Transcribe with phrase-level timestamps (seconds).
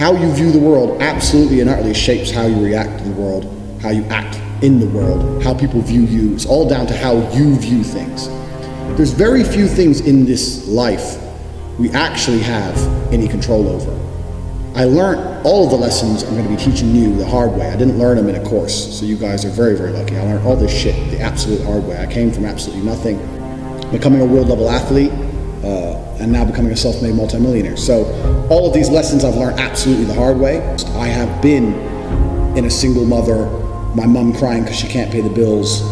[0.00, 3.44] how you view the world absolutely and utterly shapes how you react to the world,
[3.82, 6.32] how you act in the world, how people view you.
[6.32, 8.28] It's all down to how you view things.
[8.96, 11.18] There's very few things in this life
[11.78, 12.74] we actually have
[13.12, 13.90] any control over.
[14.74, 17.68] I learned all of the lessons I'm going to be teaching you the hard way.
[17.68, 20.16] I didn't learn them in a course, so you guys are very, very lucky.
[20.16, 21.98] I learned all this shit the absolute hard way.
[21.98, 23.18] I came from absolutely nothing,
[23.90, 25.12] becoming a world level athlete,
[25.64, 27.76] uh, and now becoming a self made multimillionaire.
[27.76, 28.04] So,
[28.50, 30.60] all of these lessons I've learned absolutely the hard way.
[30.96, 31.74] I have been
[32.56, 33.46] in a single mother,
[33.94, 35.82] my mom crying because she can't pay the bills,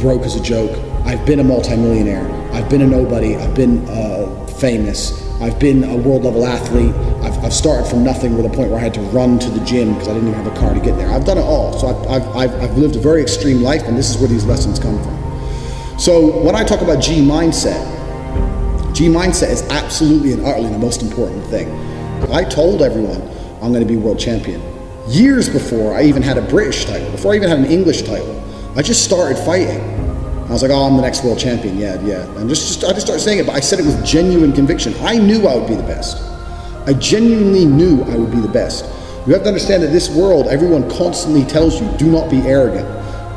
[0.00, 0.70] broke as a joke.
[1.04, 2.30] I've been a multimillionaire.
[2.52, 3.36] I've been a nobody.
[3.36, 5.22] I've been uh, famous.
[5.40, 6.94] I've been a world level athlete.
[7.24, 9.64] I've, I've, started from nothing with a point where I had to run to the
[9.64, 11.10] gym because I didn't even have a car to get there.
[11.10, 11.76] I've done it all.
[11.78, 14.78] So I've, I've, I've lived a very extreme life, and this is where these lessons
[14.78, 15.98] come from.
[15.98, 17.80] So when I talk about G mindset,
[18.92, 21.70] G mindset is absolutely and utterly the most important thing.
[22.30, 23.22] I told everyone
[23.62, 24.60] I'm going to be world champion
[25.08, 28.38] years before I even had a British title, before I even had an English title.
[28.76, 29.80] I just started fighting.
[29.80, 31.78] I was like, oh, I'm the next world champion.
[31.78, 32.24] Yeah, yeah.
[32.36, 34.94] And just, just I just started saying it, but I said it with genuine conviction.
[35.00, 36.22] I knew I would be the best.
[36.86, 38.84] I genuinely knew I would be the best.
[39.26, 42.88] You have to understand that this world, everyone constantly tells you, do not be arrogant,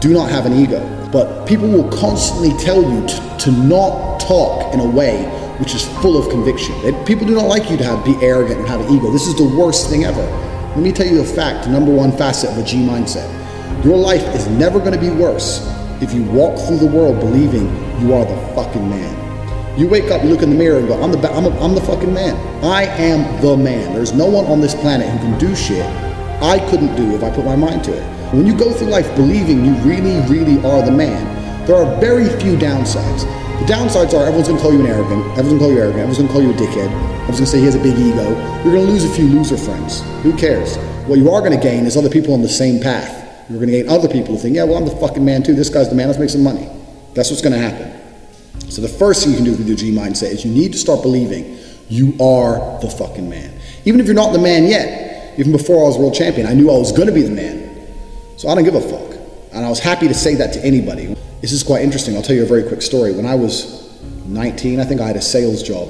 [0.01, 0.81] do not have an ego.
[1.11, 5.25] But people will constantly tell you to, to not talk in a way
[5.59, 6.73] which is full of conviction.
[7.05, 9.11] People do not like you to have, be arrogant and have an ego.
[9.11, 10.21] This is the worst thing ever.
[10.21, 13.31] Let me tell you a fact, number one facet of a G mindset.
[13.83, 15.61] Your life is never going to be worse
[16.01, 17.67] if you walk through the world believing
[18.01, 19.79] you are the fucking man.
[19.79, 21.75] You wake up, you look in the mirror, and go, I'm the, I'm, a, I'm
[21.75, 22.35] the fucking man.
[22.63, 23.93] I am the man.
[23.93, 25.85] There's no one on this planet who can do shit
[26.41, 28.03] I couldn't do if I put my mind to it.
[28.33, 32.27] When you go through life believing you really, really are the man, there are very
[32.41, 33.23] few downsides.
[33.59, 36.17] The downsides are everyone's gonna call you an arrogant, everyone's gonna call you arrogant, everyone's
[36.17, 38.29] gonna call you a dickhead, everyone's gonna say he has a big ego.
[38.63, 40.01] You're gonna lose a few loser friends.
[40.23, 40.77] Who cares?
[41.07, 43.25] What you are gonna gain is other people on the same path.
[43.49, 45.53] You're going to gain other people who think, yeah, well, I'm the fucking man too.
[45.53, 46.07] This guy's the man.
[46.07, 46.67] Let's make some money.
[47.13, 47.91] That's what's going to happen.
[48.71, 50.79] So the first thing you can do with your G mindset is you need to
[50.79, 51.57] start believing
[51.87, 53.53] you are the fucking man.
[53.85, 56.71] Even if you're not the man yet, even before I was world champion, I knew
[56.71, 57.87] I was going to be the man.
[58.37, 59.15] So I don't give a fuck.
[59.53, 61.15] And I was happy to say that to anybody.
[61.45, 62.15] This is quite interesting.
[62.15, 63.13] I'll tell you a very quick story.
[63.13, 65.87] When I was 19, I think I had a sales job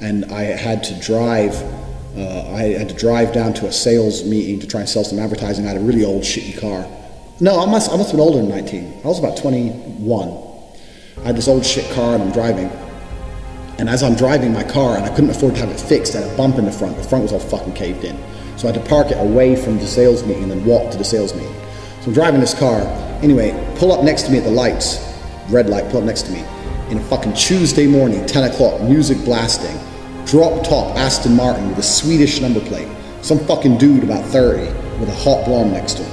[0.00, 1.52] and I had to drive
[2.16, 5.18] uh, I had to drive down to a sales meeting to try and sell some
[5.18, 5.66] advertising.
[5.66, 6.86] I had a really old, shitty car.
[7.38, 9.02] No, I must, I must have been older than 19.
[9.04, 10.28] I was about 21.
[11.18, 12.70] I had this old shit car and I'm driving.
[13.78, 16.20] And as I'm driving my car, and I couldn't afford to have it fixed, I
[16.20, 16.96] had a bump in the front.
[16.96, 18.16] The front was all fucking caved in.
[18.56, 20.96] So I had to park it away from the sales meeting and then walk to
[20.96, 21.54] the sales meeting.
[22.00, 23.03] So I'm driving this car.
[23.22, 26.32] Anyway, pull up next to me at the lights, red light, pull up next to
[26.32, 26.44] me.
[26.90, 29.78] In a fucking Tuesday morning, 10 o'clock, music blasting
[30.26, 32.88] drop top Aston Martin with a Swedish number plate.
[33.22, 34.66] Some fucking dude about 30
[34.98, 36.12] with a hot blonde next to him.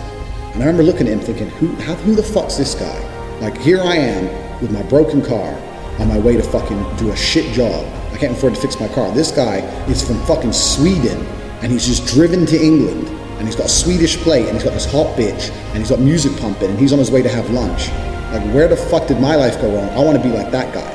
[0.54, 3.40] And I remember looking at him thinking, who, how, who the fuck's this guy?
[3.40, 5.58] Like, here I am with my broken car
[6.00, 7.86] on my way to fucking do a shit job.
[8.12, 9.12] I can't afford to fix my car.
[9.12, 9.58] This guy
[9.88, 11.26] is from fucking Sweden
[11.62, 13.08] and he's just driven to England
[13.42, 16.00] and he's got a Swedish plate and he's got this hot bitch and he's got
[16.00, 17.90] music pumping and he's on his way to have lunch.
[18.32, 19.90] Like, where the fuck did my life go wrong?
[19.98, 20.92] I want to be like that guy.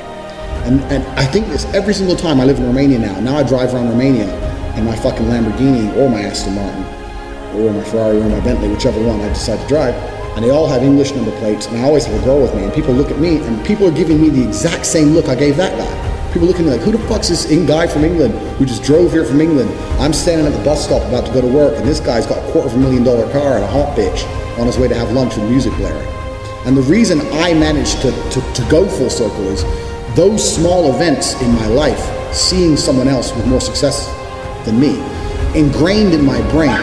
[0.63, 3.19] And, and I think this every single time I live in Romania now.
[3.19, 4.33] Now I drive around Romania
[4.77, 6.83] in my fucking Lamborghini or my Aston Martin
[7.59, 9.93] or my Ferrari or my Bentley, whichever one I decide to drive.
[10.37, 12.63] And they all have English number plates, and I always have a girl with me.
[12.63, 15.35] And people look at me, and people are giving me the exact same look I
[15.35, 16.16] gave that guy.
[16.37, 19.11] People looking at me like, who the fuck's this guy from England who just drove
[19.11, 19.71] here from England?
[19.99, 22.37] I'm standing at the bus stop about to go to work, and this guy's got
[22.37, 24.23] a quarter of a million dollar car and a hot bitch
[24.59, 26.07] on his way to have lunch with music blaring.
[26.67, 29.63] And the reason I managed to, to, to go full circle is
[30.15, 32.05] those small events in my life,
[32.35, 34.05] seeing someone else with more success
[34.63, 35.01] than me,
[35.59, 36.77] ingrained in my brain.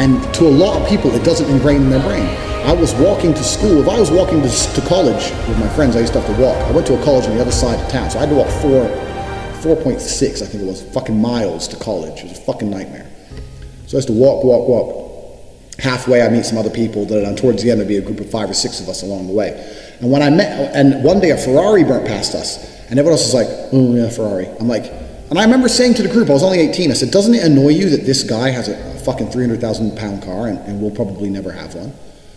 [0.00, 2.49] And to a lot of people, it doesn't ingrain in their brain.
[2.64, 3.80] I was walking to school.
[3.80, 6.42] If I was walking to, to college with my friends, I used to have to
[6.42, 6.56] walk.
[6.56, 8.34] I went to a college on the other side of town, so I had to
[8.34, 8.86] walk four,
[9.76, 12.20] 4.6, I think it was, fucking miles to college.
[12.20, 13.10] It was a fucking nightmare.
[13.86, 15.00] So I used to walk, walk, walk.
[15.78, 17.06] Halfway, I meet some other people.
[17.06, 19.02] That uh, towards the end, there'd be a group of five or six of us
[19.02, 19.50] along the way.
[20.00, 22.58] And when I met, and one day a Ferrari burnt past us,
[22.90, 24.46] and everyone else was like, oh yeah, Ferrari.
[24.60, 24.84] I'm like,
[25.30, 27.42] and I remember saying to the group, I was only 18, I said, doesn't it
[27.42, 31.30] annoy you that this guy has a, fucking 300,000 pound car and, and we'll probably
[31.30, 31.90] never have one?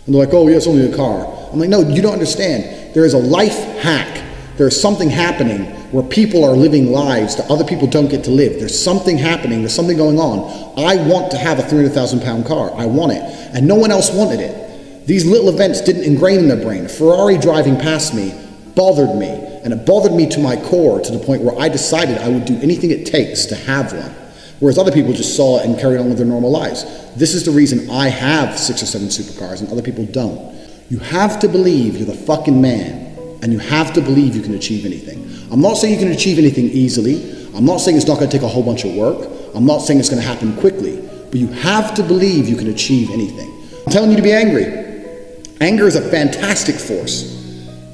[0.06, 1.26] And they're like, oh yeah, it's only a car.
[1.52, 2.94] I'm like, no, you don't understand.
[2.94, 4.24] There is a life hack.
[4.58, 8.60] There's something happening where people are living lives that other people don't get to live.
[8.60, 9.60] There's something happening.
[9.60, 10.40] There's something going on.
[10.78, 12.74] I want to have a 300,000 pound car.
[12.76, 13.22] I want it.
[13.54, 15.06] And no one else wanted it.
[15.06, 16.88] These little events didn't ingrain in their brain.
[16.88, 18.34] Ferrari driving past me
[18.76, 19.28] bothered me,
[19.64, 22.46] and it bothered me to my core to the point where I decided I would
[22.46, 24.16] do anything it takes to have one.
[24.64, 26.86] Whereas other people just saw it and carried on with their normal lives.
[27.18, 30.56] This is the reason I have six or seven supercars and other people don't.
[30.90, 34.54] You have to believe you're the fucking man, and you have to believe you can
[34.54, 35.30] achieve anything.
[35.52, 37.50] I'm not saying you can achieve anything easily.
[37.54, 39.30] I'm not saying it's not going to take a whole bunch of work.
[39.54, 40.96] I'm not saying it's going to happen quickly.
[41.30, 43.52] But you have to believe you can achieve anything.
[43.86, 44.64] I'm telling you to be angry.
[45.60, 47.34] Anger is a fantastic force.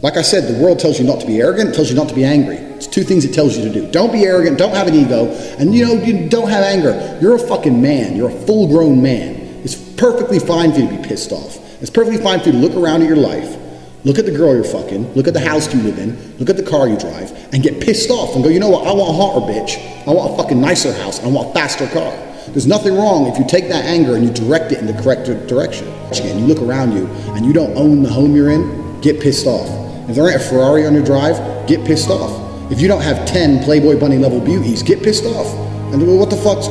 [0.04, 2.16] Like I said, the world tells you not to be arrogant, tells you not to
[2.16, 2.69] be angry.
[2.80, 3.92] It's two things it tells you to do.
[3.92, 5.26] Don't be arrogant, don't have an ego,
[5.60, 7.20] and you know, you don't have anger.
[7.22, 8.16] You're a fucking man.
[8.16, 9.36] You're a full grown man.
[9.66, 11.58] It's perfectly fine for you to be pissed off.
[11.82, 13.58] It's perfectly fine for you to look around at your life,
[14.06, 16.56] look at the girl you're fucking, look at the house you live in, look at
[16.56, 19.10] the car you drive, and get pissed off and go, you know what, I want
[19.10, 20.08] a hotter bitch.
[20.08, 22.12] I want a fucking nicer house, I want a faster car.
[22.48, 25.26] There's nothing wrong if you take that anger and you direct it in the correct
[25.50, 25.90] direction.
[26.12, 29.48] Again, you look around you and you don't own the home you're in, get pissed
[29.48, 29.68] off.
[30.10, 32.49] If there ain't a Ferrari on your drive, get pissed off.
[32.70, 35.48] If you don't have 10 Playboy Bunny level beauties, get pissed off.
[35.92, 36.64] And well, what the fuck?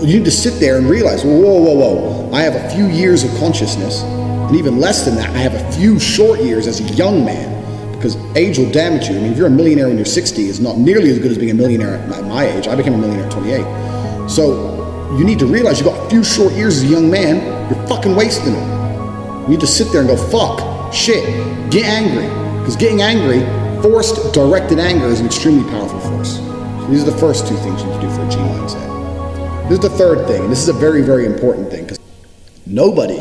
[0.00, 2.32] You, need to sit there and realize, whoa, whoa, whoa.
[2.32, 5.72] I have a few years of consciousness, and even less than that, I have a
[5.72, 7.54] few short years as a young man.
[7.94, 9.16] Because age will damage you.
[9.16, 11.38] I mean, if you're a millionaire when you're 60, it's not nearly as good as
[11.38, 12.66] being a millionaire at my age.
[12.66, 14.28] I became a millionaire at 28.
[14.28, 17.36] So you need to realize you've got a few short years as a young man.
[17.70, 19.42] You're fucking wasting them.
[19.42, 21.24] You need to sit there and go, fuck, shit,
[21.70, 22.26] get angry.
[22.58, 23.38] Because getting angry,
[23.82, 26.36] forced, directed anger is an extremely powerful force.
[26.36, 29.68] So these are the first two things you need to do for a G mindset.
[29.68, 31.98] This is the third thing, and this is a very, very important thing because
[32.66, 33.20] nobody,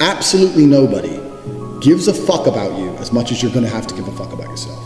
[0.00, 1.18] absolutely nobody,
[1.80, 4.12] gives a fuck about you as much as you're going to have to give a
[4.12, 4.84] fuck about yourself.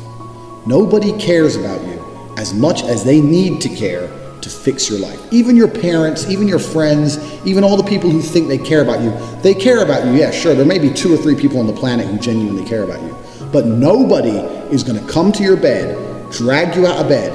[0.66, 4.06] Nobody cares about you as much as they need to care
[4.40, 5.20] to fix your life.
[5.32, 9.00] Even your parents, even your friends, even all the people who think they care about
[9.00, 10.12] you, they care about you.
[10.12, 12.82] Yeah, sure, there may be two or three people on the planet who genuinely care
[12.82, 13.16] about you.
[13.52, 14.38] But nobody
[14.75, 17.31] is going to come to your bed, drag you out of bed,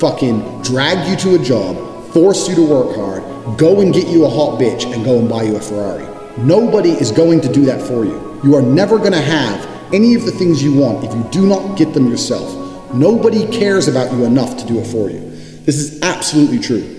[0.00, 3.22] fucking drag you to a job, force you to work hard,
[3.58, 6.06] go and get you a hot bitch, and go and buy you a Ferrari.
[6.38, 8.40] Nobody is going to do that for you.
[8.42, 11.46] You are never going to have any of the things you want if you do
[11.46, 12.92] not get them yourself.
[12.92, 15.20] Nobody cares about you enough to do it for you.
[15.64, 16.98] This is absolutely true.